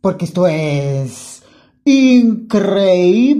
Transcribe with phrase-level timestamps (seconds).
[0.00, 1.42] porque esto es
[1.84, 3.36] increíble.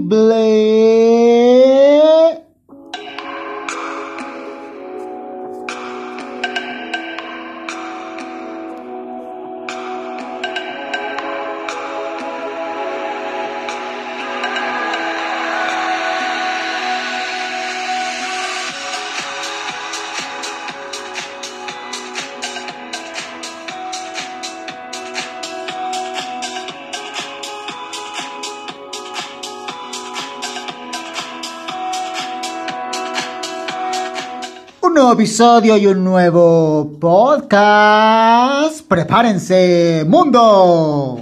[35.13, 38.81] Episodio y un nuevo podcast.
[38.87, 41.18] Prepárense, mundo.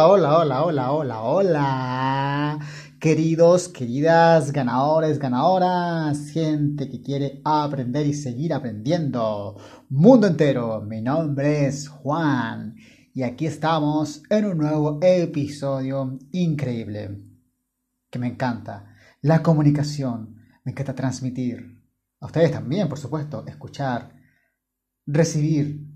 [0.00, 2.58] Hola, hola, hola, hola, hola.
[3.00, 9.56] Queridos, queridas, ganadores, ganadoras, gente que quiere aprender y seguir aprendiendo.
[9.88, 12.76] Mundo entero, mi nombre es Juan
[13.12, 17.18] y aquí estamos en un nuevo episodio increíble
[18.08, 18.94] que me encanta.
[19.22, 21.82] La comunicación, me encanta transmitir.
[22.20, 24.12] A ustedes también, por supuesto, escuchar,
[25.06, 25.88] recibir,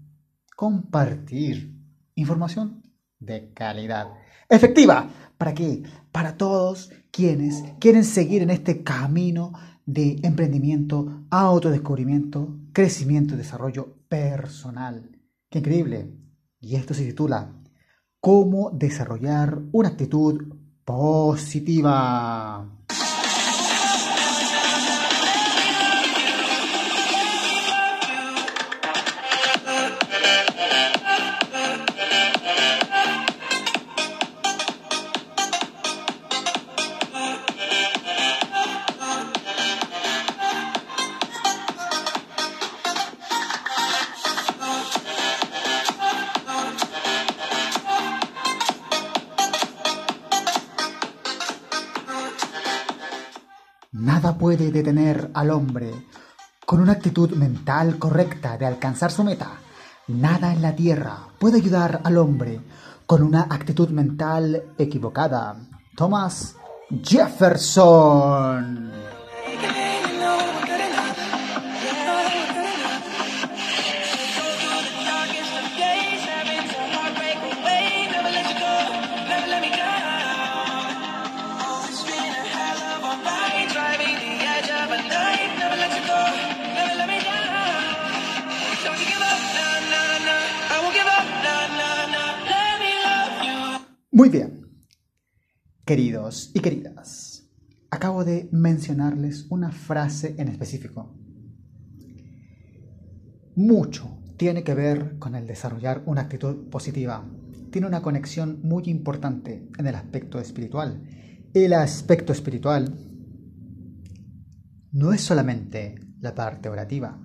[0.56, 1.78] compartir
[2.16, 2.81] información
[3.24, 4.08] de calidad.
[4.48, 5.08] Efectiva.
[5.38, 5.82] ¿Para qué?
[6.12, 9.52] Para todos quienes quieren seguir en este camino
[9.86, 15.10] de emprendimiento, autodescubrimiento, crecimiento y desarrollo personal.
[15.50, 16.12] ¡Qué increíble!
[16.60, 17.52] Y esto se titula
[18.20, 22.68] ¿Cómo desarrollar una actitud positiva?
[54.42, 55.92] Puede detener al hombre
[56.66, 59.52] con una actitud mental correcta de alcanzar su meta.
[60.08, 62.60] Nada en la tierra puede ayudar al hombre
[63.06, 65.54] con una actitud mental equivocada.
[65.94, 66.56] Thomas
[67.04, 69.01] Jefferson.
[94.14, 94.68] Muy bien,
[95.86, 97.48] queridos y queridas,
[97.90, 101.16] acabo de mencionarles una frase en específico.
[103.56, 107.26] Mucho tiene que ver con el desarrollar una actitud positiva.
[107.70, 111.08] Tiene una conexión muy importante en el aspecto espiritual.
[111.54, 112.94] El aspecto espiritual
[114.90, 117.18] no es solamente la parte orativa,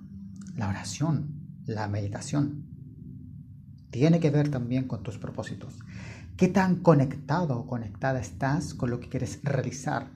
[0.56, 2.66] la oración, la meditación.
[3.90, 5.78] Tiene que ver también con tus propósitos.
[6.38, 10.12] ¿Qué tan conectado o conectada estás con lo que quieres realizar?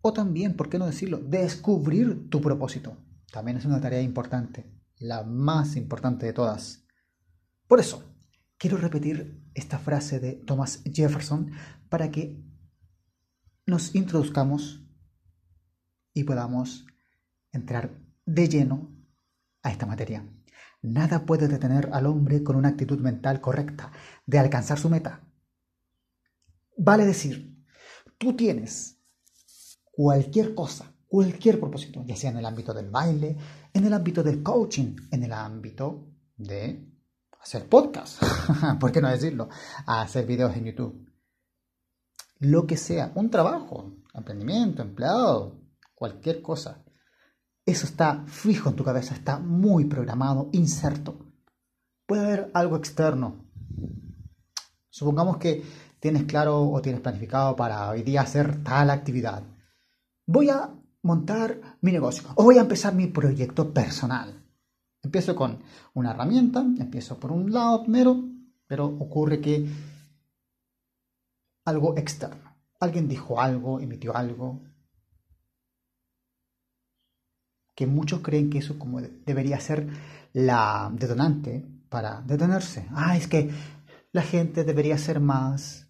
[0.00, 1.18] O también, ¿por qué no decirlo?
[1.18, 2.96] Descubrir tu propósito.
[3.32, 6.86] También es una tarea importante, la más importante de todas.
[7.66, 8.14] Por eso,
[8.56, 11.50] quiero repetir esta frase de Thomas Jefferson
[11.88, 12.40] para que
[13.66, 14.86] nos introduzcamos
[16.12, 16.86] y podamos
[17.50, 18.94] entrar de lleno
[19.60, 20.24] a esta materia.
[20.84, 23.90] Nada puede detener al hombre con una actitud mental correcta
[24.26, 25.22] de alcanzar su meta.
[26.76, 27.56] Vale decir,
[28.18, 28.98] tú tienes
[29.90, 33.34] cualquier cosa, cualquier propósito, ya sea en el ámbito del baile,
[33.72, 36.06] en el ámbito del coaching, en el ámbito
[36.36, 36.86] de
[37.40, 38.22] hacer podcast,
[38.78, 39.48] ¿por qué no decirlo?
[39.86, 41.10] hacer videos en YouTube.
[42.40, 45.62] Lo que sea, un trabajo, emprendimiento, empleado,
[45.94, 46.83] cualquier cosa.
[47.66, 51.16] Eso está fijo en tu cabeza, está muy programado, inserto.
[52.06, 53.46] Puede haber algo externo.
[54.90, 55.64] Supongamos que
[55.98, 59.42] tienes claro o tienes planificado para hoy día hacer tal actividad.
[60.26, 64.44] Voy a montar mi negocio o voy a empezar mi proyecto personal.
[65.02, 65.62] Empiezo con
[65.94, 68.22] una herramienta, empiezo por un lado primero,
[68.66, 69.66] pero ocurre que
[71.64, 72.54] algo externo.
[72.80, 74.60] alguien dijo algo, emitió algo,
[77.74, 79.88] que muchos creen que eso como debería ser
[80.32, 82.88] la detonante para detenerse.
[82.92, 83.50] Ah, es que
[84.12, 85.88] la gente debería ser más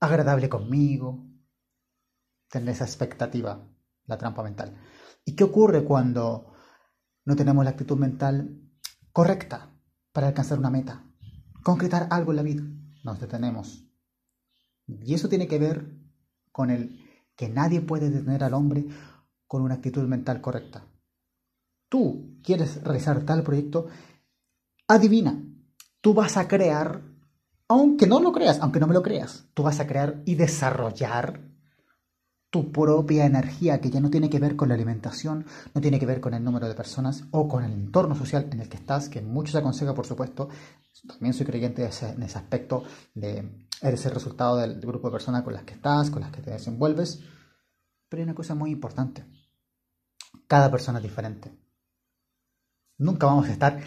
[0.00, 1.26] agradable conmigo,
[2.50, 3.66] tener esa expectativa,
[4.06, 4.76] la trampa mental.
[5.24, 6.54] ¿Y qué ocurre cuando
[7.24, 8.62] no tenemos la actitud mental
[9.12, 9.70] correcta
[10.12, 11.04] para alcanzar una meta,
[11.62, 12.62] concretar algo en la vida?
[13.04, 13.84] Nos detenemos.
[14.86, 15.94] Y eso tiene que ver
[16.50, 17.04] con el
[17.36, 18.86] que nadie puede detener al hombre
[19.46, 20.84] con una actitud mental correcta.
[21.88, 23.86] Tú quieres realizar tal proyecto,
[24.86, 25.42] adivina,
[26.00, 27.02] tú vas a crear,
[27.68, 31.48] aunque no lo creas, aunque no me lo creas, tú vas a crear y desarrollar
[32.50, 35.44] tu propia energía que ya no tiene que ver con la alimentación,
[35.74, 38.60] no tiene que ver con el número de personas o con el entorno social en
[38.60, 40.48] el que estás, que mucho se aconseja, por supuesto.
[41.06, 45.52] También soy creyente en ese aspecto de eres el resultado del grupo de personas con
[45.52, 47.20] las que estás, con las que te desenvuelves.
[48.08, 49.24] Pero hay una cosa muy importante.
[50.46, 51.52] Cada persona es diferente.
[52.98, 53.80] Nunca vamos a estar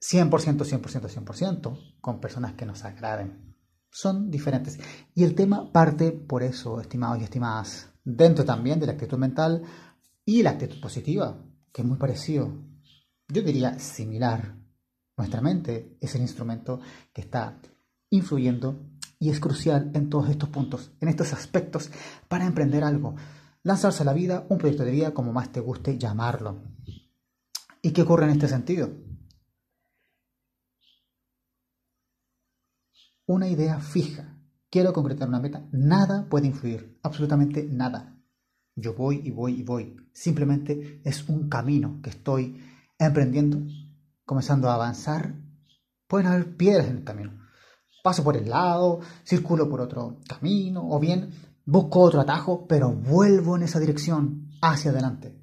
[0.00, 3.50] 100%, 100%, 100% con personas que nos agraden
[3.90, 4.78] son diferentes.
[5.14, 9.62] Y el tema parte por eso, estimados y estimadas, dentro también de la actitud mental
[10.24, 11.36] y la actitud positiva,
[11.72, 12.50] que es muy parecido.
[13.28, 14.56] Yo diría similar.
[15.16, 16.80] Nuestra mente es el instrumento
[17.12, 17.60] que está
[18.10, 18.80] influyendo
[19.18, 21.90] y es crucial en todos estos puntos, en estos aspectos,
[22.28, 23.14] para emprender algo.
[23.62, 26.62] Lanzarse a la vida, un proyecto de vida, como más te guste llamarlo.
[27.82, 28.90] ¿Y qué ocurre en este sentido?
[33.30, 34.36] una idea fija,
[34.70, 38.16] quiero concretar una meta, nada puede influir, absolutamente nada.
[38.74, 39.96] Yo voy y voy y voy.
[40.12, 42.60] Simplemente es un camino que estoy
[42.98, 43.58] emprendiendo,
[44.24, 45.34] comenzando a avanzar.
[46.08, 47.38] Pueden haber piedras en el camino.
[48.02, 51.30] Paso por el lado, circulo por otro camino, o bien
[51.64, 55.36] busco otro atajo, pero vuelvo en esa dirección, hacia adelante.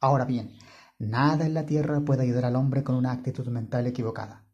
[0.00, 0.52] Ahora bien,
[1.00, 4.44] nada en la tierra puede ayudar al hombre con una actitud mental equivocada.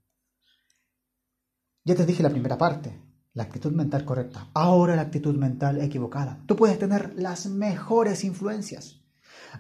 [1.85, 2.99] Ya te dije la primera parte,
[3.35, 4.49] la actitud mental correcta.
[4.55, 6.43] Ahora la actitud mental equivocada.
[6.47, 9.01] Tú puedes tener las mejores influencias.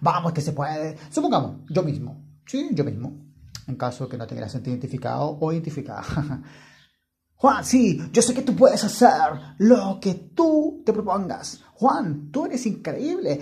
[0.00, 0.96] Vamos que se puede.
[1.10, 2.24] Supongamos, yo mismo.
[2.46, 3.12] Sí, yo mismo.
[3.66, 6.04] En caso que no te sentir identificado o identificada.
[7.36, 11.60] Juan, sí, yo sé que tú puedes hacer lo que tú te propongas.
[11.74, 13.40] Juan, tú eres increíble.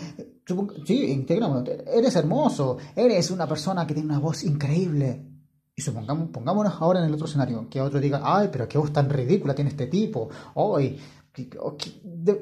[0.84, 2.78] Sí, íntegro, eres hermoso.
[2.96, 5.30] Eres una persona que tiene una voz increíble.
[5.76, 8.92] Y supongamos, pongámonos ahora en el otro escenario, que otro diga, ay, pero qué voz
[8.92, 11.00] tan ridícula tiene este tipo, ay,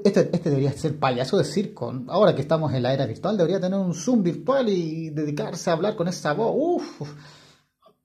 [0.04, 3.58] este, este, debería ser payaso de circo, ahora que estamos en la era virtual, debería
[3.58, 6.54] tener un Zoom virtual y dedicarse a hablar con esa voz,
[7.00, 7.10] uff,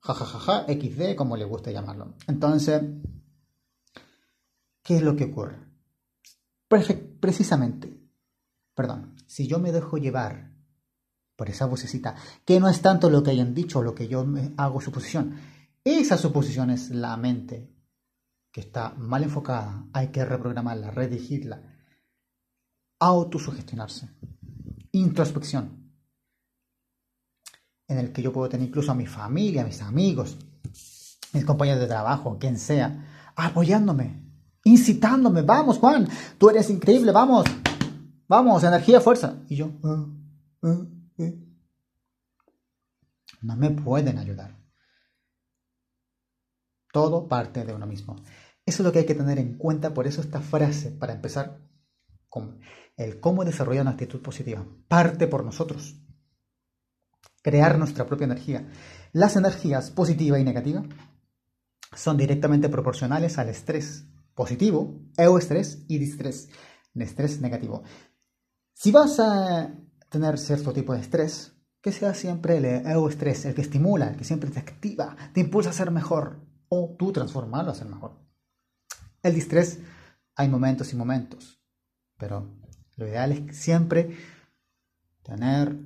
[0.00, 2.14] jajajaja, XD, como le gusta llamarlo.
[2.26, 2.80] Entonces,
[4.88, 5.58] ¿qué es lo que ocurre?
[7.20, 7.94] Precisamente,
[8.74, 10.50] perdón, si yo me dejo llevar
[11.36, 14.24] por esa vocecita, que no es tanto lo que hayan dicho o lo que yo
[14.24, 15.38] me hago suposición.
[15.84, 17.70] Esa suposición es la mente
[18.50, 21.60] que está mal enfocada, hay que reprogramarla, redirigirla,
[22.98, 24.08] autosugestionarse,
[24.92, 25.92] introspección,
[27.88, 30.38] en el que yo puedo tener incluso a mi familia, a mis amigos,
[31.34, 34.27] mis compañeros de trabajo, quien sea, apoyándome,
[34.68, 37.44] incitándome, vamos Juan, tú eres increíble, vamos,
[38.28, 39.36] vamos, energía, fuerza.
[39.48, 40.06] Y yo, ah,
[40.62, 40.86] ah,
[43.42, 44.56] no me pueden ayudar.
[46.92, 48.16] Todo parte de uno mismo.
[48.64, 51.60] Eso es lo que hay que tener en cuenta, por eso esta frase, para empezar,
[52.28, 52.60] con
[52.96, 55.96] el cómo desarrollar una actitud positiva, parte por nosotros.
[57.42, 58.68] Crear nuestra propia energía.
[59.12, 60.82] Las energías positiva y negativa
[61.94, 64.04] son directamente proporcionales al estrés
[64.38, 66.48] positivo, eustrés y distrés,
[66.94, 67.82] estrés negativo.
[68.72, 69.74] Si vas a
[70.10, 74.22] tener cierto tipo de estrés, que sea siempre el eustrés, el que estimula, el que
[74.22, 78.12] siempre te activa, te impulsa a ser mejor o tú transformarlo a ser mejor.
[79.24, 79.80] El distrés,
[80.36, 81.60] hay momentos y momentos,
[82.16, 82.48] pero
[82.94, 84.16] lo ideal es siempre
[85.24, 85.76] tener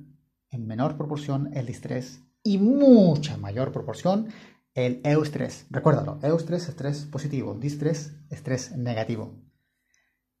[0.51, 4.27] en menor proporción el distrés y mucha mayor proporción
[4.73, 5.65] el eustrés.
[5.69, 9.35] Recuérdalo, eustrés, estrés positivo, distrés, estrés negativo.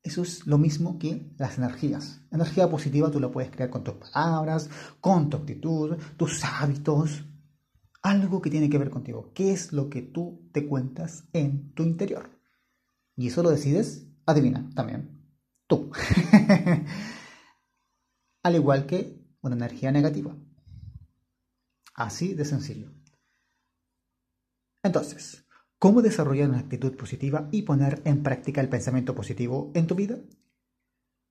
[0.01, 2.21] Eso es lo mismo que las energías.
[2.31, 7.23] Energía positiva tú la puedes crear con tus palabras, con tu actitud, tus hábitos,
[8.01, 9.31] algo que tiene que ver contigo.
[9.33, 12.29] ¿Qué es lo que tú te cuentas en tu interior?
[13.15, 15.23] Y eso lo decides, adivina, también
[15.67, 15.91] tú.
[18.43, 20.35] Al igual que una energía negativa.
[21.93, 22.91] Así de sencillo.
[24.83, 25.43] Entonces,
[25.83, 30.17] ¿Cómo desarrollar una actitud positiva y poner en práctica el pensamiento positivo en tu vida?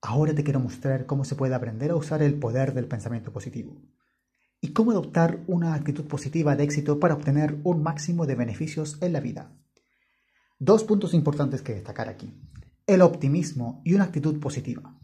[0.03, 3.81] Ahora te quiero mostrar cómo se puede aprender a usar el poder del pensamiento positivo
[4.61, 9.15] y cómo adoptar una actitud positiva de éxito para obtener un máximo de beneficios en
[9.15, 9.57] la vida.
[10.59, 12.39] Dos puntos importantes que destacar aquí.
[12.87, 15.01] El optimismo y una actitud positiva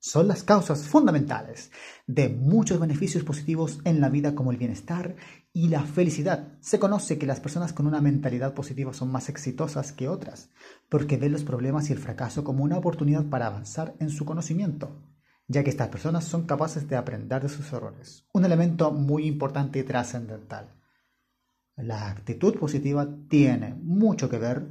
[0.00, 1.70] son las causas fundamentales
[2.08, 5.14] de muchos beneficios positivos en la vida como el bienestar
[5.56, 6.58] y la felicidad.
[6.60, 10.50] Se conoce que las personas con una mentalidad positiva son más exitosas que otras,
[10.88, 15.00] porque ven los problemas y el fracaso como una oportunidad para avanzar en su conocimiento,
[15.46, 18.26] ya que estas personas son capaces de aprender de sus errores.
[18.32, 20.74] Un elemento muy importante y trascendental.
[21.76, 24.66] La actitud positiva tiene mucho que ver,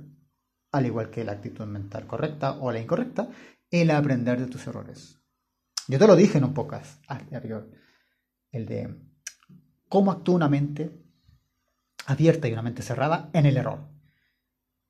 [0.73, 3.29] al igual que la actitud mental correcta o la incorrecta,
[3.71, 5.17] el aprender de tus errores.
[5.87, 7.71] Yo te lo dije en un podcast anterior,
[8.51, 9.12] el de
[9.93, 10.89] cómo actúa una mente
[12.07, 13.77] abierta y una mente cerrada en el error.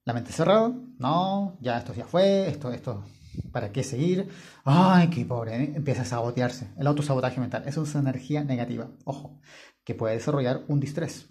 [0.05, 3.03] La mente cerrada, no, ya esto ya fue, esto, esto,
[3.51, 4.29] ¿para qué seguir?
[4.63, 5.73] Ay, qué pobre, ¿eh?
[5.75, 6.71] empieza a sabotearse.
[6.77, 9.41] El autosabotaje mental, eso es una energía negativa, ojo,
[9.83, 11.27] que puede desarrollar un distrés.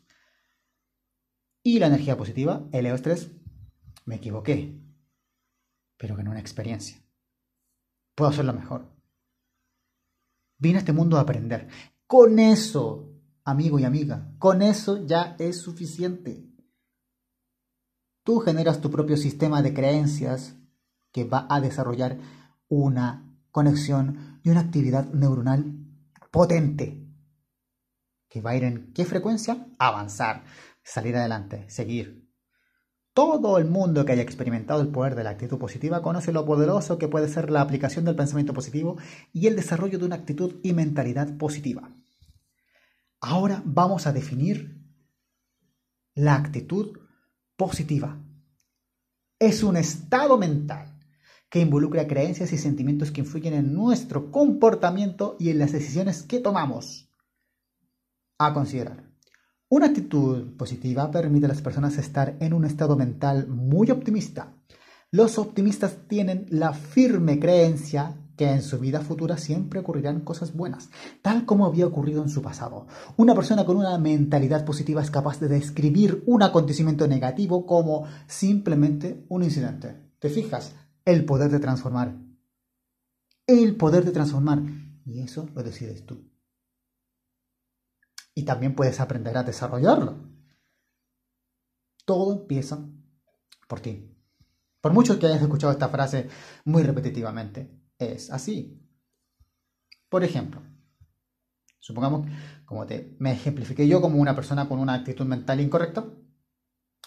[1.62, 3.30] Y la energía positiva, el estrés,
[4.04, 4.78] me equivoqué,
[5.96, 6.98] pero que no una experiencia.
[8.14, 8.94] Puedo hacerlo mejor.
[10.58, 11.68] Vine a este mundo a aprender.
[12.06, 13.11] Con eso,
[13.44, 16.48] amigo y amiga, con eso ya es suficiente.
[18.24, 20.56] Tú generas tu propio sistema de creencias
[21.10, 22.18] que va a desarrollar
[22.68, 25.74] una conexión y una actividad neuronal
[26.30, 27.06] potente.
[28.28, 29.66] Que va a ir en qué frecuencia?
[29.78, 30.44] Avanzar,
[30.82, 32.22] salir adelante, seguir,
[33.14, 36.96] todo el mundo que haya experimentado el poder de la actitud positiva conoce lo poderoso
[36.96, 38.96] que puede ser la aplicación del pensamiento positivo
[39.34, 41.90] y el desarrollo de una actitud y mentalidad positiva.
[43.24, 44.84] Ahora vamos a definir
[46.16, 46.98] la actitud
[47.56, 48.20] positiva.
[49.38, 50.98] Es un estado mental
[51.48, 56.40] que involucra creencias y sentimientos que influyen en nuestro comportamiento y en las decisiones que
[56.40, 57.14] tomamos.
[58.38, 59.08] A considerar.
[59.68, 64.52] Una actitud positiva permite a las personas estar en un estado mental muy optimista.
[65.12, 70.90] Los optimistas tienen la firme creencia que en su vida futura siempre ocurrirán cosas buenas,
[71.22, 72.86] tal como había ocurrido en su pasado.
[73.16, 79.24] Una persona con una mentalidad positiva es capaz de describir un acontecimiento negativo como simplemente
[79.28, 80.12] un incidente.
[80.18, 80.74] ¿Te fijas?
[81.04, 82.16] El poder de transformar.
[83.46, 84.62] El poder de transformar.
[85.04, 86.32] Y eso lo decides tú
[88.34, 90.16] y también puedes aprender a desarrollarlo.
[92.04, 92.84] Todo empieza
[93.68, 94.08] por ti.
[94.80, 96.28] Por mucho que hayas escuchado esta frase
[96.64, 97.70] muy repetitivamente,
[98.04, 98.78] es así.
[100.08, 100.60] Por ejemplo,
[101.78, 102.26] supongamos,
[102.64, 106.04] como te me ejemplifiqué yo como una persona con una actitud mental incorrecta,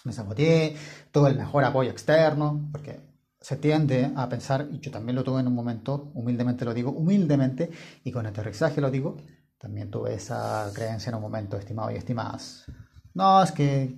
[0.04, 0.76] me saboteé,
[1.10, 3.00] todo el mejor apoyo externo, porque
[3.40, 6.90] se tiende a pensar, y yo también lo tuve en un momento, humildemente lo digo,
[6.90, 7.70] humildemente,
[8.04, 9.16] y con aterrizaje lo digo,
[9.58, 12.64] también tuve esa creencia en un momento, estimado y estimadas.
[13.14, 13.96] No, es que,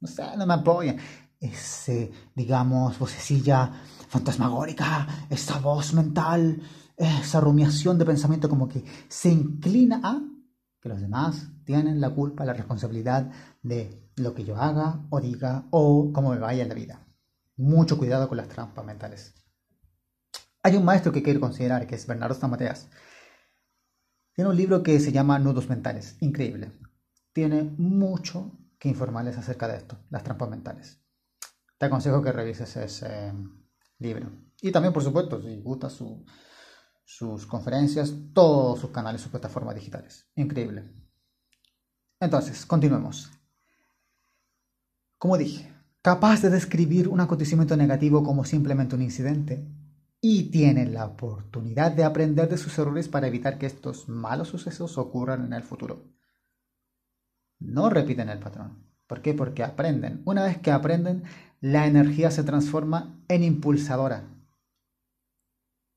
[0.00, 0.98] no sé, no me apoyan.
[1.40, 3.72] Ese, digamos, vocecilla
[4.08, 6.60] fantasmagórica, esa voz mental,
[6.96, 10.20] esa rumiación de pensamiento como que se inclina a
[10.80, 13.30] que los demás tienen la culpa, la responsabilidad
[13.62, 17.06] de lo que yo haga o diga o cómo me vaya en la vida.
[17.56, 19.34] Mucho cuidado con las trampas mentales.
[20.62, 22.88] Hay un maestro que quiero considerar, que es Bernardo Stamateas,
[24.34, 26.70] tiene un libro que se llama Nudos Mentales, increíble.
[27.32, 31.00] Tiene mucho que informarles acerca de esto, las trampas mentales.
[31.76, 33.32] Te aconsejo que revises ese
[33.98, 34.30] libro.
[34.60, 40.28] Y también, por supuesto, si gusta sus conferencias, todos sus canales, sus plataformas digitales.
[40.34, 40.90] Increíble.
[42.20, 43.30] Entonces, continuemos.
[45.18, 49.66] Como dije, capaz de describir un acontecimiento negativo como simplemente un incidente,
[50.20, 54.98] y tienen la oportunidad de aprender de sus errores para evitar que estos malos sucesos
[54.98, 56.04] ocurran en el futuro.
[57.60, 58.84] No repiten el patrón.
[59.06, 59.34] ¿Por qué?
[59.34, 60.22] Porque aprenden.
[60.24, 61.24] Una vez que aprenden,
[61.60, 64.28] la energía se transforma en impulsadora.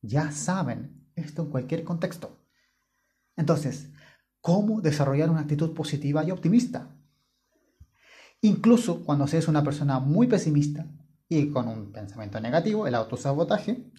[0.01, 2.37] Ya saben esto en cualquier contexto.
[3.35, 3.89] Entonces,
[4.41, 6.89] ¿cómo desarrollar una actitud positiva y optimista?
[8.41, 10.87] Incluso cuando seas una persona muy pesimista
[11.29, 13.91] y con un pensamiento negativo, el autosabotaje,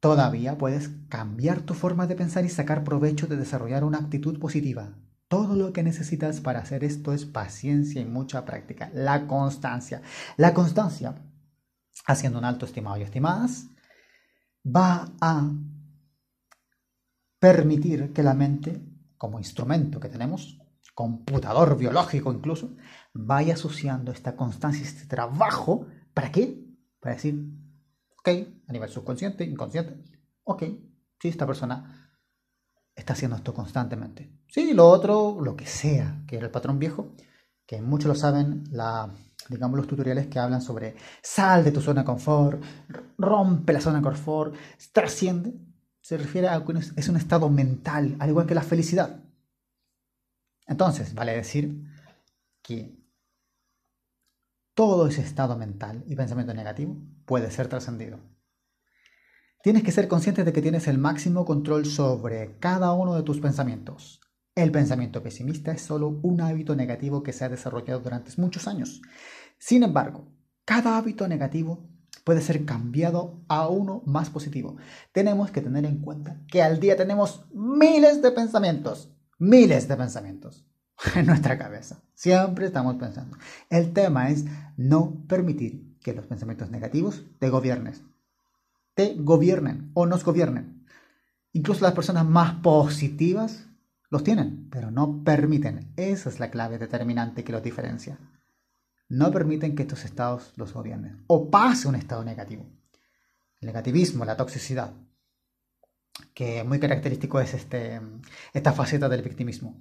[0.00, 4.94] Todavía puedes cambiar tu forma de pensar y sacar provecho de desarrollar una actitud positiva.
[5.28, 8.90] Todo lo que necesitas para hacer esto es paciencia y mucha práctica.
[8.94, 10.02] La constancia.
[10.36, 11.14] La constancia,
[12.06, 13.66] haciendo un alto estimado y estimadas,
[14.64, 15.50] va a
[17.38, 18.82] permitir que la mente,
[19.16, 20.58] como instrumento que tenemos,
[20.94, 22.76] computador biológico incluso,
[23.12, 26.64] vaya asociando esta constancia, este trabajo, ¿para qué?
[27.00, 27.52] Para decir,
[28.68, 30.02] a nivel subconsciente, inconsciente,
[30.44, 30.62] ok,
[31.20, 32.05] sí, esta persona
[32.96, 34.30] está haciendo esto constantemente.
[34.48, 37.12] Sí, lo otro, lo que sea, que era el patrón viejo,
[37.66, 39.14] que muchos lo saben, la,
[39.48, 42.62] digamos los tutoriales que hablan sobre sal de tu zona de confort,
[43.18, 44.54] rompe la zona de confort,
[44.92, 45.54] trasciende,
[46.00, 49.22] se refiere a que es un estado mental, al igual que la felicidad.
[50.66, 51.84] Entonces, vale decir
[52.62, 52.96] que
[54.74, 58.18] todo ese estado mental y pensamiento negativo puede ser trascendido.
[59.66, 63.40] Tienes que ser consciente de que tienes el máximo control sobre cada uno de tus
[63.40, 64.20] pensamientos.
[64.54, 69.02] El pensamiento pesimista es solo un hábito negativo que se ha desarrollado durante muchos años.
[69.58, 70.28] Sin embargo,
[70.64, 71.84] cada hábito negativo
[72.22, 74.76] puede ser cambiado a uno más positivo.
[75.10, 80.64] Tenemos que tener en cuenta que al día tenemos miles de pensamientos, miles de pensamientos
[81.16, 82.04] en nuestra cabeza.
[82.14, 83.36] Siempre estamos pensando.
[83.68, 84.44] El tema es
[84.76, 88.04] no permitir que los pensamientos negativos te gobiernes
[88.96, 90.86] te gobiernen o nos gobiernen.
[91.52, 93.66] Incluso las personas más positivas
[94.08, 95.92] los tienen, pero no permiten.
[95.96, 98.18] Esa es la clave determinante que los diferencia.
[99.08, 102.64] No permiten que estos estados los gobiernen o pase un estado negativo.
[103.60, 104.94] El negativismo, la toxicidad,
[106.32, 108.00] que muy característico es este,
[108.54, 109.78] esta faceta del victimismo.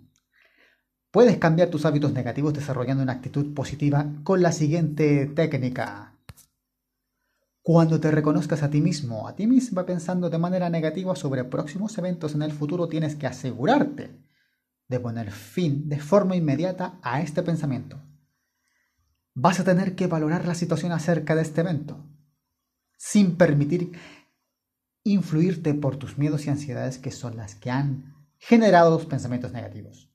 [1.10, 6.15] Puedes cambiar tus hábitos negativos desarrollando una actitud positiva con la siguiente técnica.
[7.68, 11.98] Cuando te reconozcas a ti mismo, a ti misma pensando de manera negativa sobre próximos
[11.98, 14.24] eventos en el futuro, tienes que asegurarte
[14.88, 18.00] de poner fin de forma inmediata a este pensamiento.
[19.34, 22.06] Vas a tener que valorar la situación acerca de este evento,
[23.00, 23.94] sin permitir
[25.04, 30.14] influirte por tus miedos y ansiedades que son las que han generado los pensamientos negativos.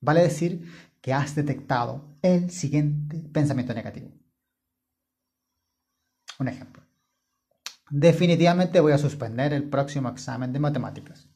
[0.00, 0.70] Vale decir
[1.00, 4.19] que has detectado el siguiente pensamiento negativo.
[6.40, 6.82] Un ejemplo.
[7.90, 11.28] Definitivamente voy a suspender el próximo examen de matemáticas.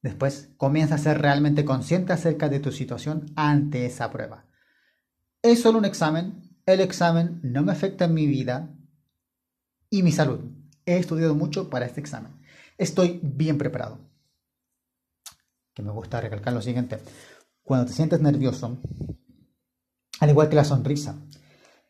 [0.00, 4.46] Después, comienza a ser realmente consciente acerca de tu situación ante esa prueba.
[5.42, 6.56] Es solo un examen.
[6.64, 8.72] El examen no me afecta en mi vida
[9.90, 10.40] y mi salud.
[10.86, 12.40] He estudiado mucho para este examen.
[12.78, 13.98] Estoy bien preparado.
[15.74, 16.98] Que me gusta recalcar lo siguiente.
[17.62, 18.80] Cuando te sientes nervioso,
[20.20, 21.16] al igual que la sonrisa,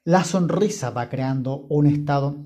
[0.04, 2.36] la sonrisa va creando un estado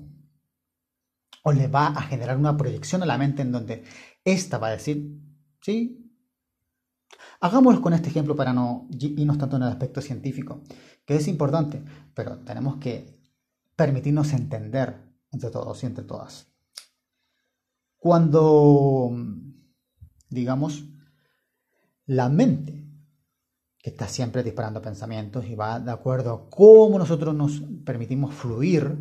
[1.43, 3.83] o le va a generar una proyección a la mente en donde
[4.23, 5.19] ésta va a decir,
[5.61, 6.11] sí,
[7.39, 10.63] hagámoslo con este ejemplo para no irnos tanto en el aspecto científico,
[11.05, 13.21] que es importante, pero tenemos que
[13.75, 16.47] permitirnos entender entre todos y entre todas.
[17.97, 19.11] Cuando,
[20.29, 20.85] digamos,
[22.05, 22.84] la mente
[23.85, 28.97] que está siempre disparando pensamientos y va de acuerdo a cómo nosotros nos permitimos fluir,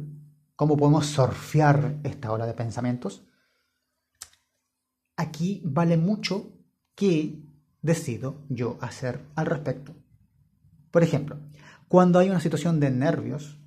[0.54, 3.26] cómo podemos surfear esta ola de pensamientos,
[5.16, 6.52] aquí vale mucho
[6.94, 7.42] qué
[7.80, 9.94] decido yo hacer al respecto.
[10.90, 11.38] Por ejemplo,
[11.88, 13.58] cuando hay una situación de nervios,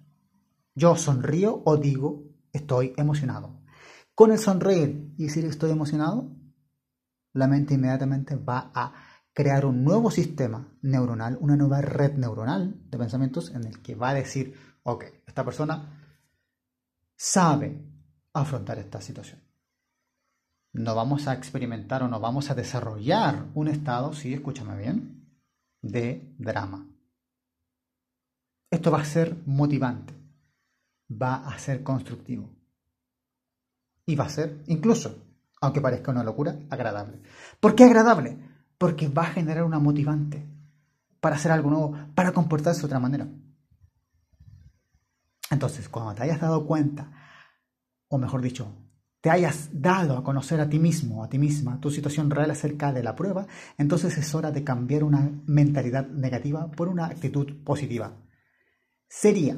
[0.75, 3.59] yo sonrío o digo estoy emocionado.
[4.13, 6.29] Con el sonreír y decir estoy emocionado,
[7.33, 9.06] la mente inmediatamente va a
[9.37, 14.09] crear un nuevo sistema neuronal, una nueva red neuronal de pensamientos en el que va
[14.09, 16.01] a decir, ok, esta persona
[17.15, 17.79] sabe
[18.33, 19.39] afrontar esta situación.
[20.73, 25.29] No vamos a experimentar o no vamos a desarrollar un estado, sí, escúchame bien,
[25.83, 26.87] de drama.
[28.71, 30.15] Esto va a ser motivante,
[31.11, 32.49] va a ser constructivo
[34.03, 35.15] y va a ser, incluso,
[35.61, 37.21] aunque parezca una locura, agradable.
[37.59, 38.56] ¿Por qué agradable?
[38.77, 40.45] Porque va a generar una motivante
[41.19, 43.27] para hacer algo nuevo, para comportarse de otra manera.
[45.49, 47.11] Entonces, cuando te hayas dado cuenta,
[48.09, 48.71] o mejor dicho,
[49.21, 52.93] te hayas dado a conocer a ti mismo, a ti misma, tu situación real acerca
[52.93, 58.13] de la prueba, entonces es hora de cambiar una mentalidad negativa por una actitud positiva.
[59.09, 59.57] Sería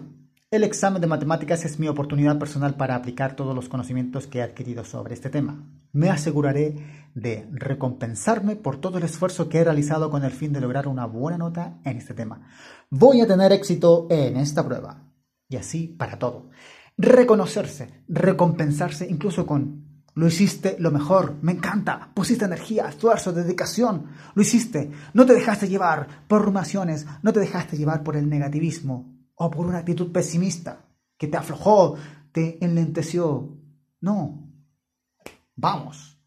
[0.52, 4.42] el examen de matemáticas es mi oportunidad personal para aplicar todos los conocimientos que he
[4.42, 5.64] adquirido sobre este tema.
[5.92, 10.62] Me aseguraré de recompensarme por todo el esfuerzo que he realizado con el fin de
[10.62, 12.50] lograr una buena nota en este tema.
[12.90, 15.04] Voy a tener éxito en esta prueba.
[15.48, 16.50] Y así para todo.
[16.98, 24.42] Reconocerse, recompensarse incluso con lo hiciste lo mejor, me encanta, pusiste energía, esfuerzo, dedicación, lo
[24.42, 29.50] hiciste, no te dejaste llevar por rumaciones, no te dejaste llevar por el negativismo, o
[29.50, 30.86] por una actitud pesimista
[31.18, 31.96] que te aflojó,
[32.34, 33.58] te enlenteció.
[34.02, 34.52] No,
[35.56, 36.19] vamos.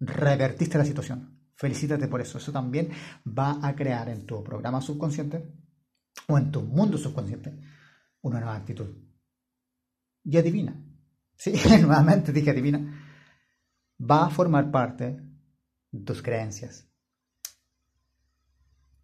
[0.00, 1.38] Revertiste la situación.
[1.54, 2.38] Felicítate por eso.
[2.38, 2.90] Eso también
[3.26, 5.52] va a crear en tu programa subconsciente
[6.26, 7.58] o en tu mundo subconsciente
[8.22, 8.96] una nueva actitud.
[10.24, 10.74] y adivina.
[11.36, 13.06] Sí, nuevamente dije adivina.
[14.00, 15.20] Va a formar parte
[15.90, 16.88] de tus creencias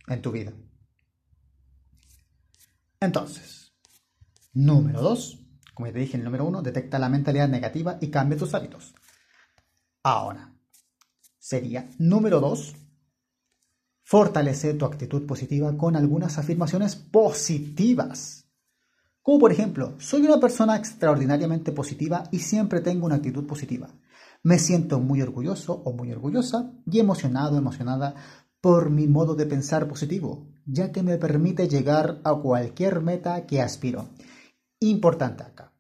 [0.06, 0.52] en tu vida.
[3.00, 3.74] Entonces,
[4.54, 8.54] número dos, como te dije, el número uno, detecta la mentalidad negativa y cambia tus
[8.54, 8.94] hábitos.
[10.02, 10.55] Ahora,
[11.46, 12.74] sería número dos,
[14.02, 18.48] fortalece tu actitud positiva con algunas afirmaciones positivas.
[19.22, 23.88] Como por ejemplo, soy una persona extraordinariamente positiva y siempre tengo una actitud positiva.
[24.42, 28.16] Me siento muy orgulloso o muy orgullosa y emocionado, emocionada
[28.60, 33.62] por mi modo de pensar positivo, ya que me permite llegar a cualquier meta que
[33.62, 34.08] aspiro.
[34.80, 35.72] Importante acá,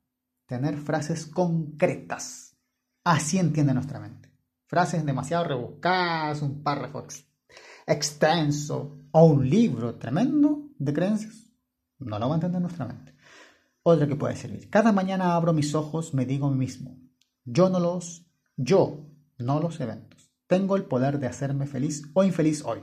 [0.46, 2.56] tener frases concretas.
[3.02, 4.25] Así entiende nuestra mente.
[4.66, 7.06] Frases demasiado rebuscadas, un párrafo
[7.86, 11.52] extenso o un libro tremendo de creencias.
[11.98, 13.14] No lo va a entender nuestra mente.
[13.82, 14.68] Otra que puede servir.
[14.68, 16.98] Cada mañana abro mis ojos, me digo a mí mismo,
[17.44, 18.26] yo no los,
[18.56, 19.06] yo,
[19.38, 20.32] no los eventos.
[20.48, 22.80] Tengo el poder de hacerme feliz o infeliz hoy.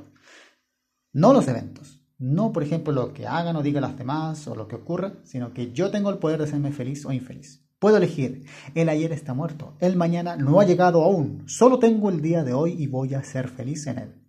[1.11, 2.01] No los eventos.
[2.17, 5.53] No, por ejemplo, lo que hagan o digan las demás o lo que ocurra, sino
[5.53, 7.62] que yo tengo el poder de hacerme feliz o infeliz.
[7.83, 8.45] Puedo elegir.
[8.75, 9.75] El ayer está muerto.
[9.81, 11.43] El mañana no ha llegado aún.
[11.49, 14.25] Solo tengo el día de hoy y voy a ser feliz en él.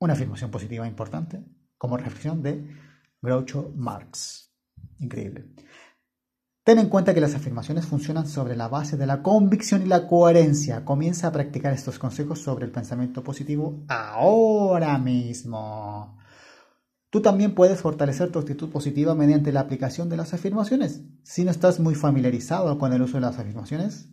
[0.00, 1.44] Una afirmación positiva importante
[1.76, 2.66] como reflexión de
[3.20, 4.50] Groucho Marx.
[4.98, 5.50] Increíble.
[6.62, 10.08] Ten en cuenta que las afirmaciones funcionan sobre la base de la convicción y la
[10.08, 10.86] coherencia.
[10.86, 16.16] Comienza a practicar estos consejos sobre el pensamiento positivo ahora mismo.
[17.14, 21.04] Tú también puedes fortalecer tu actitud positiva mediante la aplicación de las afirmaciones.
[21.22, 24.08] Si no estás muy familiarizado con el uso de las afirmaciones,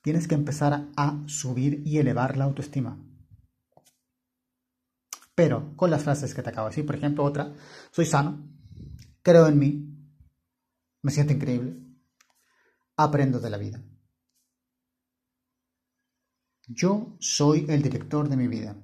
[0.00, 2.98] tienes que empezar a subir y elevar la autoestima.
[5.34, 7.52] Pero con las frases que te acabo de decir, por ejemplo, otra,
[7.90, 8.48] soy sano,
[9.20, 9.98] creo en mí,
[11.02, 11.76] me siento increíble.
[12.96, 13.84] Aprendo de la vida.
[16.66, 18.74] Yo soy el director de mi vida.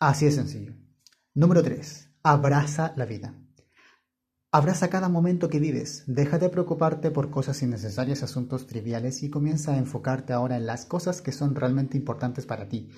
[0.00, 0.74] Así es sencillo.
[1.34, 2.10] Número 3.
[2.22, 3.34] Abraza la vida.
[4.52, 6.04] Abraza cada momento que vives.
[6.06, 10.86] Deja de preocuparte por cosas innecesarias, asuntos triviales y comienza a enfocarte ahora en las
[10.86, 12.90] cosas que son realmente importantes para ti.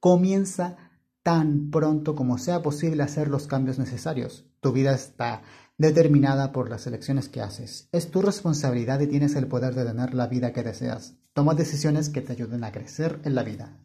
[0.00, 0.76] Comienza
[1.22, 4.50] tan pronto como sea posible hacer los cambios necesarios.
[4.60, 5.42] Tu vida está
[5.76, 7.88] determinada por las elecciones que haces.
[7.92, 11.14] Es tu responsabilidad y tienes el poder de tener la vida que deseas.
[11.34, 13.78] Toma decisiones que te ayuden a crecer en la vida.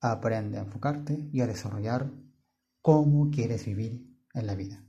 [0.00, 2.10] Aprende a enfocarte y a desarrollar
[2.80, 4.84] cómo quieres vivir en la vida.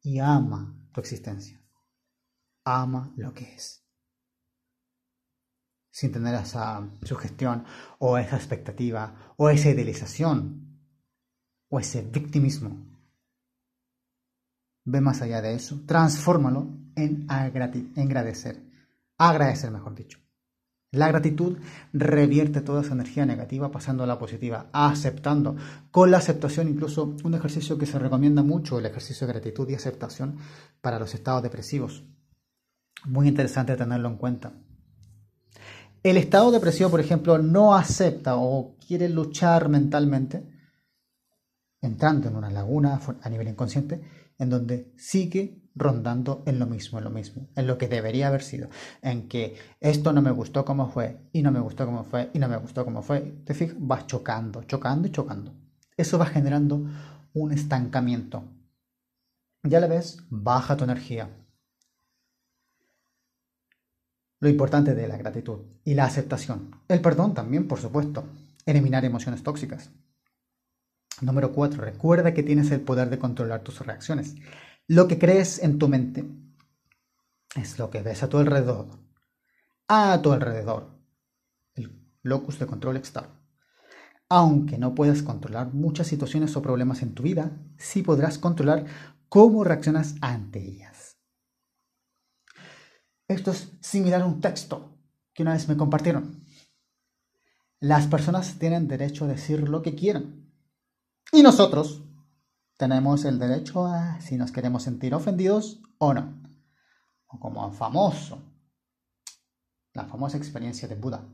[0.00, 1.60] Y ama tu existencia.
[2.64, 3.84] Ama lo que es.
[5.90, 7.64] Sin tener esa sugestión
[7.98, 10.80] o esa expectativa o esa idealización
[11.68, 12.94] o ese victimismo
[14.86, 18.62] Ve más allá de eso, transfórmalo en, agradecer.
[19.16, 20.18] Agradecer, mejor dicho.
[20.94, 21.58] La gratitud
[21.92, 25.56] revierte toda esa energía negativa pasando a la positiva, aceptando.
[25.90, 29.74] Con la aceptación, incluso un ejercicio que se recomienda mucho, el ejercicio de gratitud y
[29.74, 30.38] aceptación
[30.80, 32.04] para los estados depresivos.
[33.06, 34.52] Muy interesante tenerlo en cuenta.
[36.02, 40.46] El estado depresivo, por ejemplo, no acepta o quiere luchar mentalmente,
[41.80, 44.00] entrando en una laguna a nivel inconsciente,
[44.38, 48.42] en donde sigue rondando en lo mismo, en lo mismo, en lo que debería haber
[48.42, 48.68] sido,
[49.02, 52.38] en que esto no me gustó como fue, y no me gustó como fue, y
[52.38, 55.52] no me gustó como fue, te fijas, vas chocando, chocando y chocando.
[55.96, 56.84] Eso va generando
[57.32, 58.44] un estancamiento.
[59.62, 61.28] Ya la ves, baja tu energía.
[64.40, 66.82] Lo importante de la gratitud y la aceptación.
[66.88, 68.24] El perdón también, por supuesto.
[68.66, 69.90] Eliminar emociones tóxicas.
[71.22, 71.82] Número 4.
[71.82, 74.34] Recuerda que tienes el poder de controlar tus reacciones.
[74.86, 76.28] Lo que crees en tu mente
[77.56, 78.86] es lo que ves a tu alrededor.
[79.88, 80.98] A tu alrededor.
[81.74, 83.40] El locus de control externo.
[84.28, 88.84] Aunque no puedas controlar muchas situaciones o problemas en tu vida, sí podrás controlar
[89.30, 91.16] cómo reaccionas ante ellas.
[93.26, 94.98] Esto es similar a un texto
[95.32, 96.44] que una vez me compartieron.
[97.80, 100.52] Las personas tienen derecho a decir lo que quieran
[101.32, 102.03] y nosotros
[102.84, 106.38] tenemos el derecho a si nos queremos sentir ofendidos o no.
[107.28, 108.42] O como famoso,
[109.94, 111.26] la famosa experiencia de Buda.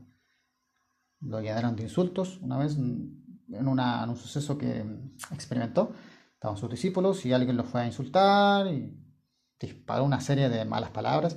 [1.19, 4.85] Lo llenaron de insultos una vez en, un suceso que
[5.33, 5.91] experimentó.
[6.35, 8.97] Estaban sus discípulos y alguien los fue a insultar y
[9.59, 11.35] disparó una serie de malas palabras.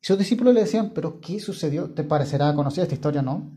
[0.00, 1.92] Y sus discípulos le decían, pero ¿qué sucedió?
[1.92, 3.50] ¿Te parecerá conocida esta historia, no?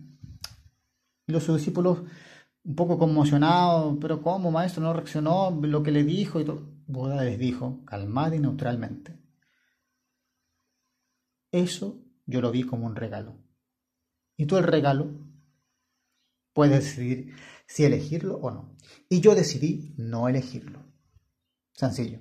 [1.28, 2.00] Y los sus discípulos
[2.64, 4.84] un poco conmocionado, pero ¿cómo, maestro?
[4.84, 6.70] No reaccionó lo que le dijo y todo.
[6.88, 9.20] Buda les dijo, calmad y neutralmente.
[11.52, 13.38] Eso yo lo vi como un regalo.
[14.38, 15.12] Y tú el regalo
[16.54, 18.78] puedes decidir si elegirlo o no.
[19.10, 20.84] Y yo decidí no elegirlo.
[21.74, 22.20] Sencillo.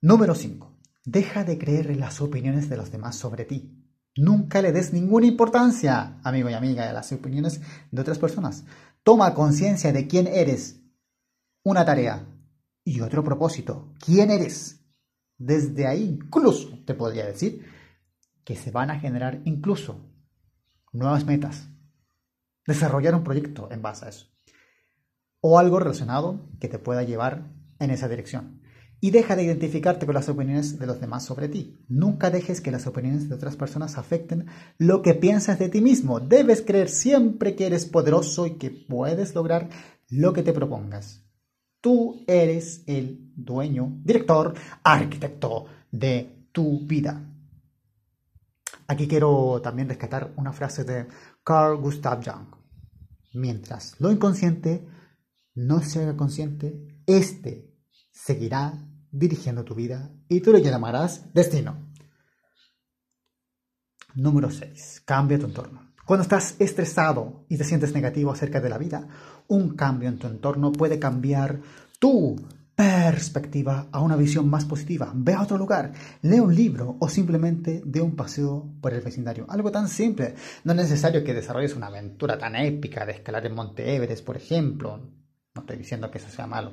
[0.00, 0.78] Número 5.
[1.04, 3.83] Deja de creer en las opiniones de los demás sobre ti.
[4.16, 8.64] Nunca le des ninguna importancia, amigo y amiga, a las opiniones de otras personas.
[9.02, 10.80] Toma conciencia de quién eres.
[11.64, 12.26] Una tarea
[12.84, 13.92] y otro propósito.
[14.04, 14.80] ¿Quién eres?
[15.36, 17.66] Desde ahí incluso te podría decir
[18.44, 19.98] que se van a generar incluso
[20.92, 21.68] nuevas metas.
[22.66, 24.26] Desarrollar un proyecto en base a eso.
[25.40, 28.62] O algo relacionado que te pueda llevar en esa dirección.
[29.04, 31.84] Y deja de identificarte con las opiniones de los demás sobre ti.
[31.88, 34.46] Nunca dejes que las opiniones de otras personas afecten
[34.78, 36.20] lo que piensas de ti mismo.
[36.20, 39.68] Debes creer siempre que eres poderoso y que puedes lograr
[40.08, 41.22] lo que te propongas.
[41.82, 47.30] Tú eres el dueño, director, arquitecto de tu vida.
[48.86, 51.08] Aquí quiero también rescatar una frase de
[51.44, 52.56] Carl Gustav Jung.
[53.34, 54.88] Mientras lo inconsciente
[55.56, 57.70] no se haga consciente, este
[58.10, 61.92] seguirá dirigiendo tu vida y tú lo llamarás destino.
[64.14, 65.02] Número 6.
[65.04, 65.92] Cambia tu entorno.
[66.04, 69.08] Cuando estás estresado y te sientes negativo acerca de la vida,
[69.48, 71.60] un cambio en tu entorno puede cambiar
[71.98, 72.36] tu
[72.74, 75.12] perspectiva a una visión más positiva.
[75.14, 79.46] Ve a otro lugar, lee un libro o simplemente dé un paseo por el vecindario.
[79.48, 80.34] Algo tan simple.
[80.64, 84.36] No es necesario que desarrolles una aventura tan épica de escalar el Monte Everest, por
[84.36, 84.98] ejemplo.
[85.54, 86.72] No estoy diciendo que eso sea malo,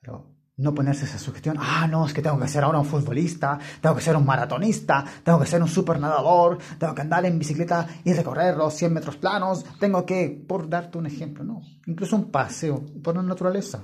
[0.00, 3.58] pero no ponerse esa sugestión, ah, no, es que tengo que ser ahora un futbolista,
[3.80, 7.38] tengo que ser un maratonista, tengo que ser un super nadador, tengo que andar en
[7.38, 12.14] bicicleta y recorrer los 100 metros planos, tengo que, por darte un ejemplo, no, incluso
[12.14, 13.82] un paseo por la naturaleza,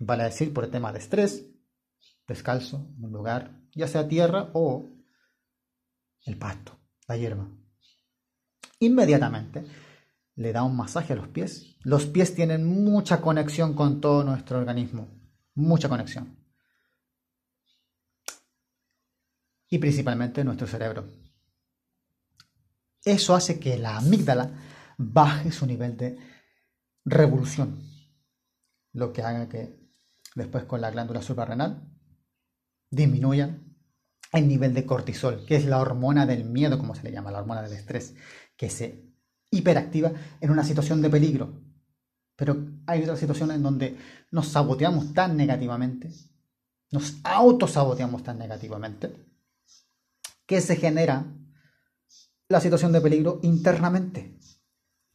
[0.00, 1.44] vale decir por el tema de estrés,
[2.26, 4.88] descalzo, un lugar, ya sea tierra o
[6.24, 6.72] el pasto,
[7.06, 7.48] la hierba.
[8.78, 9.64] Inmediatamente
[10.36, 11.76] le da un masaje a los pies.
[11.82, 15.21] Los pies tienen mucha conexión con todo nuestro organismo
[15.54, 16.36] mucha conexión.
[19.68, 21.10] Y principalmente nuestro cerebro.
[23.04, 24.50] Eso hace que la amígdala
[24.98, 26.18] baje su nivel de
[27.04, 27.82] revolución,
[28.92, 29.80] lo que haga que
[30.34, 31.88] después con la glándula suprarrenal
[32.90, 33.58] disminuya
[34.32, 37.40] el nivel de cortisol, que es la hormona del miedo, como se le llama, la
[37.40, 38.14] hormona del estrés,
[38.56, 39.12] que se
[39.50, 41.61] hiperactiva en una situación de peligro.
[42.36, 43.96] Pero hay otras situaciones en donde
[44.30, 46.10] nos saboteamos tan negativamente,
[46.90, 49.14] nos autosaboteamos tan negativamente,
[50.46, 51.26] que se genera
[52.48, 54.38] la situación de peligro internamente.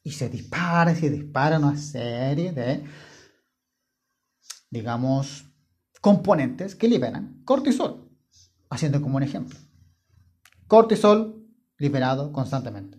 [0.03, 2.83] Y se dispara, se dispara una serie de,
[4.69, 5.45] digamos,
[6.01, 8.09] componentes que liberan cortisol.
[8.69, 9.59] Haciendo como un ejemplo.
[10.67, 11.45] Cortisol
[11.77, 12.97] liberado constantemente.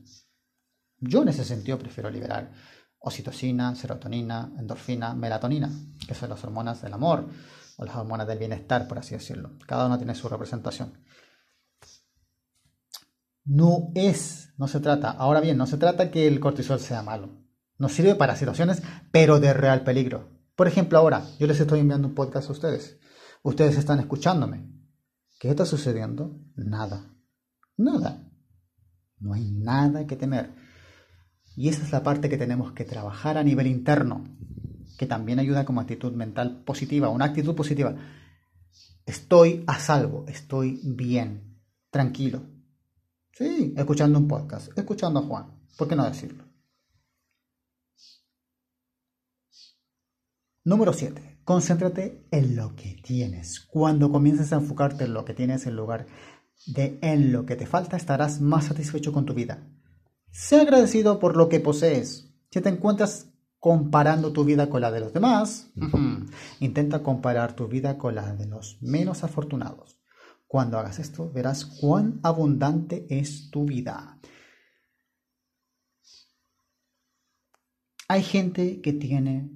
[0.98, 2.52] Yo en ese sentido prefiero liberar
[3.00, 5.70] oxitocina, serotonina, endorfina, melatonina,
[6.06, 7.28] que son las hormonas del amor
[7.76, 9.52] o las hormonas del bienestar, por así decirlo.
[9.66, 10.92] Cada una tiene su representación.
[13.44, 17.44] No es, no se trata, ahora bien, no se trata que el cortisol sea malo.
[17.78, 18.82] Nos sirve para situaciones,
[19.12, 20.28] pero de real peligro.
[20.56, 22.98] Por ejemplo, ahora, yo les estoy enviando un podcast a ustedes.
[23.42, 24.68] Ustedes están escuchándome.
[25.38, 26.40] ¿Qué está sucediendo?
[26.56, 27.14] Nada.
[27.76, 28.28] Nada.
[29.20, 30.52] No hay nada que temer.
[31.59, 34.23] Y esa es la parte que tenemos que trabajar a nivel interno,
[34.97, 37.97] que también ayuda como actitud mental positiva, una actitud positiva.
[39.05, 42.42] Estoy a salvo, estoy bien, tranquilo.
[43.33, 46.44] Sí, escuchando un podcast, escuchando a Juan, ¿por qué no decirlo?
[50.62, 51.40] Número 7.
[51.42, 53.59] Concéntrate en lo que tienes.
[53.59, 56.07] Cuando comiences a enfocarte en lo que tienes en lugar
[56.66, 59.66] de en lo que te falta, estarás más satisfecho con tu vida.
[60.38, 62.33] Sé agradecido por lo que posees.
[62.53, 65.68] Si te encuentras comparando tu vida con la de los demás,
[66.61, 69.98] intenta comparar tu vida con la de los menos afortunados.
[70.46, 74.20] Cuando hagas esto, verás cuán abundante es tu vida.
[78.07, 79.51] Hay gente que tiene,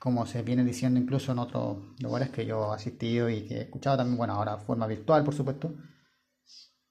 [0.00, 3.62] como se viene diciendo incluso en otros lugares que yo he asistido y que he
[3.62, 5.76] escuchado también, bueno, ahora forma virtual, por supuesto,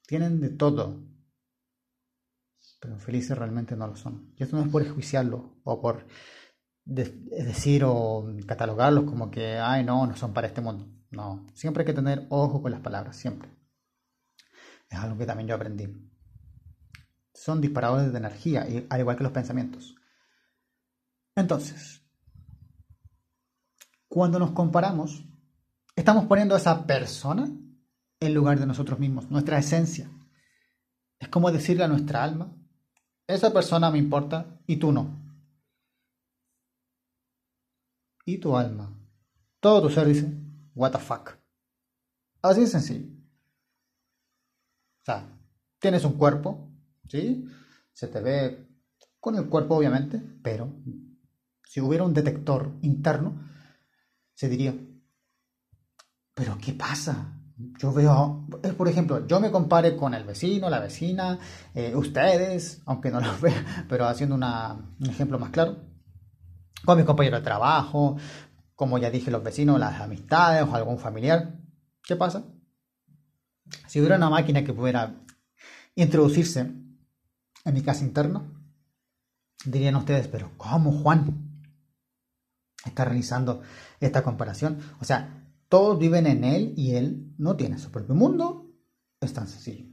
[0.07, 1.16] tienen de todo
[2.79, 4.33] pero felices realmente no lo son.
[4.37, 6.07] Y esto no es por enjuiciarlo o por
[6.85, 10.87] decir o catalogarlos como que, ay, no, no son para este mundo.
[11.11, 13.49] No, siempre hay que tener ojo con las palabras, siempre.
[14.89, 15.87] Es algo que también yo aprendí.
[17.33, 19.95] Son disparadores de energía, al igual que los pensamientos.
[21.35, 22.03] Entonces,
[24.09, 25.25] Cuando nos comparamos,
[25.95, 27.51] estamos poniendo a esa persona
[28.19, 30.09] en lugar de nosotros mismos, nuestra esencia.
[31.19, 32.56] Es como decirle a nuestra alma,
[33.27, 35.21] esa persona me importa y tú no.
[38.25, 38.91] Y tu alma,
[39.59, 40.33] todo tu ser dice,
[40.75, 41.31] what the fuck.
[42.41, 43.07] Así de sencillo.
[45.01, 45.27] O sea,
[45.79, 46.69] tienes un cuerpo,
[47.07, 47.45] ¿sí?
[47.93, 48.67] Se te ve
[49.19, 50.73] con el cuerpo obviamente, pero
[51.63, 53.49] si hubiera un detector interno,
[54.33, 54.75] se diría,
[56.33, 57.36] pero ¿qué pasa?
[57.57, 58.45] Yo veo,
[58.77, 61.39] por ejemplo, yo me compare con el vecino, la vecina,
[61.73, 65.77] eh, ustedes, aunque no lo vea, pero haciendo un ejemplo más claro,
[66.85, 68.17] con mi compañero de trabajo,
[68.75, 71.59] como ya dije, los vecinos, las amistades o algún familiar.
[72.03, 72.43] ¿Qué pasa?
[73.87, 75.15] Si hubiera una máquina que pudiera
[75.95, 78.43] introducirse en mi casa interna,
[79.65, 81.63] dirían ustedes, pero ¿cómo Juan
[82.85, 83.63] está realizando
[83.99, 84.79] esta comparación?
[85.01, 88.65] O sea, todos viven en él y él no tiene su propio mundo.
[89.19, 89.87] Es tan sencillo.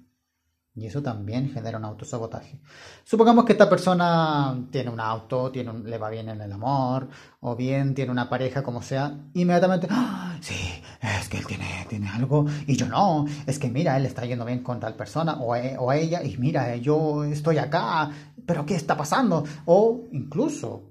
[0.77, 2.61] Y eso también genera un autosabotaje.
[3.05, 7.09] Supongamos que esta persona tiene un auto, tiene le va bien en el amor,
[7.39, 12.09] o bien tiene una pareja, como sea, inmediatamente, ¡Ah, sí, es que él tiene, tiene
[12.09, 15.55] algo y yo no, es que mira, él está yendo bien con tal persona o,
[15.55, 18.11] e, o ella, y mira, yo estoy acá,
[18.45, 19.45] pero ¿qué está pasando?
[19.67, 20.91] O incluso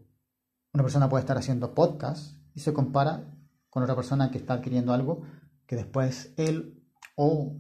[0.74, 3.33] una persona puede estar haciendo podcast y se compara
[3.74, 5.24] con otra persona que está adquiriendo algo
[5.66, 6.80] que después él
[7.16, 7.56] o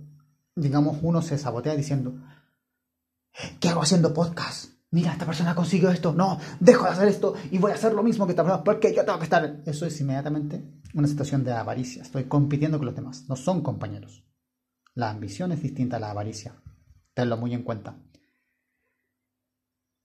[0.56, 2.13] digamos, uno se sabotea diciendo,
[3.60, 4.73] ¿qué hago haciendo podcast?
[4.91, 8.04] Mira, esta persona consiguió esto, no, dejo de hacer esto y voy a hacer lo
[8.04, 9.63] mismo que esta persona porque yo tengo que estar.
[9.65, 12.04] Eso es inmediatamente una situación de avaricia.
[12.04, 14.23] Estoy compitiendo con los demás, no son compañeros.
[14.93, 16.62] La ambición es distinta a la avaricia.
[17.15, 17.97] Tenlo muy en cuenta.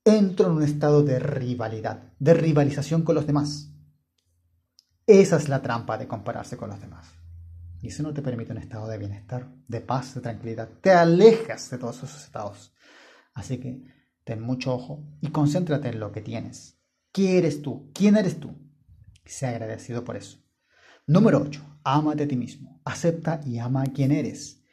[0.03, 3.71] Entro en un estado de rivalidad, de rivalización con los demás.
[5.11, 7.07] Esa es la trampa de compararse con los demás.
[7.81, 10.69] Y eso no te permite un estado de bienestar, de paz, de tranquilidad.
[10.81, 12.75] Te alejas de todos esos estados.
[13.33, 13.81] Así que
[14.23, 16.79] ten mucho ojo y concéntrate en lo que tienes.
[17.11, 17.89] ¿Qué eres tú?
[17.91, 18.55] ¿Quién eres tú?
[19.25, 20.37] Sea agradecido por eso.
[21.07, 21.79] Número 8.
[21.85, 22.79] Ámate a ti mismo.
[22.85, 24.63] Acepta y ama a quien eres.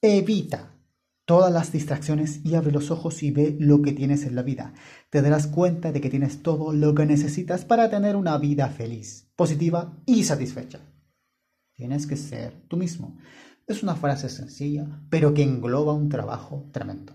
[0.00, 0.76] Evita
[1.24, 4.74] todas las distracciones y abre los ojos y ve lo que tienes en la vida.
[5.10, 9.30] Te darás cuenta de que tienes todo lo que necesitas para tener una vida feliz,
[9.36, 10.80] positiva y satisfecha.
[11.74, 13.18] Tienes que ser tú mismo.
[13.66, 17.14] Es una frase sencilla, pero que engloba un trabajo tremendo.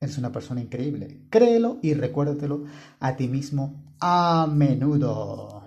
[0.00, 1.26] Eres una persona increíble.
[1.30, 2.64] Créelo y recuérdatelo
[2.98, 5.62] a ti mismo a menudo.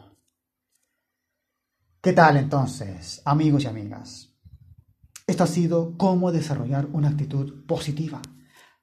[2.02, 4.35] ¿Qué tal entonces, amigos y amigas?
[5.28, 8.22] Esto ha sido cómo desarrollar una actitud positiva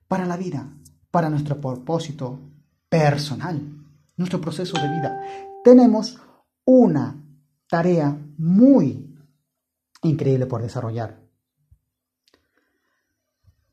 [0.09, 0.77] para la vida,
[1.11, 2.41] para nuestro propósito
[2.89, 3.61] personal,
[4.17, 5.23] nuestro proceso de vida.
[5.65, 6.21] Tenemos
[6.65, 7.23] una
[7.69, 9.17] tarea muy
[10.03, 11.23] increíble por desarrollar.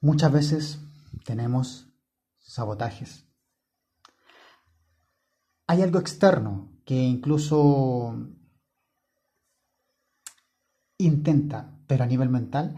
[0.02, 0.80] Muchas veces
[1.26, 1.92] tenemos
[2.38, 3.26] sabotajes.
[5.68, 8.16] Hay algo externo que incluso
[10.98, 12.76] intenta, pero a nivel mental,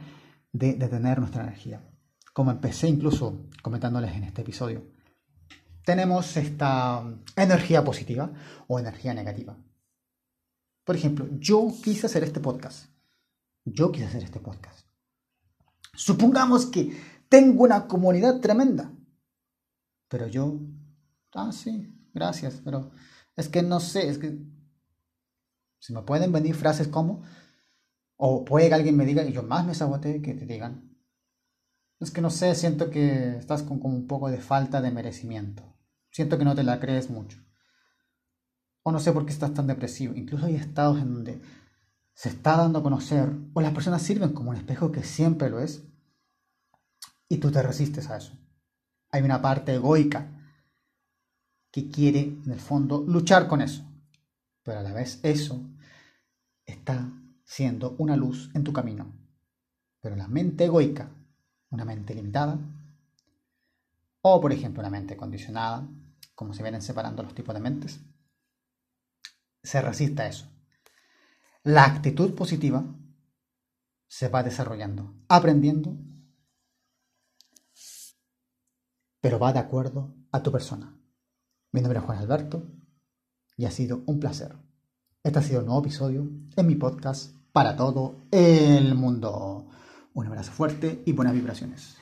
[0.54, 1.86] de detener nuestra energía.
[2.32, 4.88] Como empecé incluso comentándoles en este episodio.
[5.84, 7.04] Tenemos esta
[7.36, 8.32] energía positiva
[8.70, 9.58] o energía negativa.
[10.86, 12.90] Por ejemplo, yo quise hacer este podcast.
[13.66, 14.88] Yo quise hacer este podcast.
[15.94, 16.98] Supongamos que
[17.28, 18.94] tengo una comunidad tremenda.
[20.08, 20.58] Pero yo,
[21.34, 22.92] ah, sí, gracias, pero
[23.36, 24.40] es que no sé, es que
[25.80, 27.24] se me pueden venir frases como,
[28.24, 30.96] o puede que alguien me diga y yo más me saboteé que te digan.
[32.00, 35.64] Es que no sé, siento que estás con, con un poco de falta de merecimiento.
[36.12, 37.40] Siento que no te la crees mucho
[38.84, 40.14] o no sé por qué estás tan depresivo.
[40.16, 41.42] Incluso hay estados en donde
[42.14, 45.60] se está dando a conocer, o las personas sirven como un espejo que siempre lo
[45.60, 45.84] es,
[47.30, 48.34] y tú te resistes a eso.
[49.10, 50.28] Hay una parte egoica
[51.72, 53.86] que quiere, en el fondo, luchar con eso.
[54.64, 55.62] Pero a la vez eso
[56.66, 57.10] está
[57.52, 59.12] siendo una luz en tu camino.
[60.00, 61.12] Pero la mente egoica,
[61.70, 62.58] una mente limitada,
[64.22, 65.86] o por ejemplo una mente condicionada,
[66.34, 68.00] como se vienen separando los tipos de mentes,
[69.62, 70.48] se resiste a eso.
[71.64, 72.86] La actitud positiva
[74.08, 75.98] se va desarrollando, aprendiendo,
[79.20, 80.98] pero va de acuerdo a tu persona.
[81.74, 82.64] Mi nombre es Juan Alberto
[83.58, 84.56] y ha sido un placer.
[85.22, 89.66] Este ha sido un nuevo episodio en mi podcast para todo el mundo.
[90.14, 92.01] Un abrazo fuerte y buenas vibraciones.